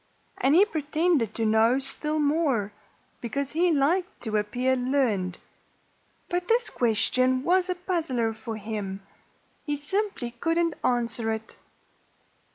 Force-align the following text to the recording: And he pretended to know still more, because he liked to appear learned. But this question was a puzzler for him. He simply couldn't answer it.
And 0.39 0.55
he 0.55 0.65
pretended 0.65 1.35
to 1.35 1.45
know 1.45 1.77
still 1.77 2.17
more, 2.17 2.73
because 3.21 3.51
he 3.51 3.71
liked 3.71 4.21
to 4.23 4.35
appear 4.37 4.75
learned. 4.75 5.37
But 6.27 6.47
this 6.47 6.71
question 6.71 7.43
was 7.43 7.69
a 7.69 7.75
puzzler 7.75 8.33
for 8.33 8.55
him. 8.55 9.03
He 9.63 9.75
simply 9.75 10.31
couldn't 10.31 10.73
answer 10.83 11.31
it. 11.31 11.55